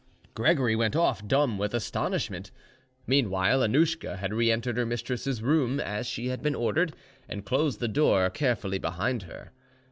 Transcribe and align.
Gregory 0.33 0.75
went 0.75 0.95
off, 0.95 1.27
dumb 1.27 1.59
with 1.59 1.75
astonishment. 1.75 2.49
Meanwhile, 3.05 3.61
Annouschka 3.61 4.17
had 4.17 4.33
re 4.33 4.51
entered 4.51 4.75
her 4.77 4.85
mistress's 4.87 5.43
room, 5.43 5.79
as 5.79 6.07
she 6.07 6.29
had 6.29 6.41
been 6.41 6.55
ordered, 6.55 6.95
and 7.29 7.45
closed 7.45 7.79
the 7.79 7.87
door 7.87 8.31
carefully 8.31 8.79
behind 8.79 9.21
her. 9.21 9.51